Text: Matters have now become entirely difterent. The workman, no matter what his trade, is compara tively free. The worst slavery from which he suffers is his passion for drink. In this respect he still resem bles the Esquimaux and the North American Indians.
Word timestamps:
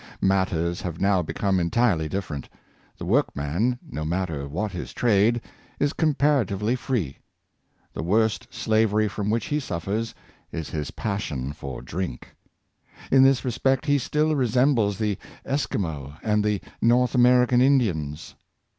Matters 0.19 0.81
have 0.81 0.99
now 0.99 1.21
become 1.21 1.59
entirely 1.59 2.09
difterent. 2.09 2.49
The 2.97 3.05
workman, 3.05 3.77
no 3.87 4.03
matter 4.03 4.47
what 4.47 4.71
his 4.71 4.93
trade, 4.93 5.41
is 5.79 5.93
compara 5.93 6.43
tively 6.43 6.75
free. 6.75 7.19
The 7.93 8.01
worst 8.01 8.47
slavery 8.49 9.07
from 9.07 9.29
which 9.29 9.45
he 9.45 9.59
suffers 9.59 10.15
is 10.51 10.71
his 10.71 10.89
passion 10.89 11.53
for 11.53 11.83
drink. 11.83 12.29
In 13.11 13.21
this 13.21 13.45
respect 13.45 13.85
he 13.85 13.99
still 13.99 14.29
resem 14.31 14.73
bles 14.73 14.97
the 14.97 15.19
Esquimaux 15.45 16.15
and 16.23 16.43
the 16.43 16.61
North 16.81 17.13
American 17.13 17.61
Indians. 17.61 18.33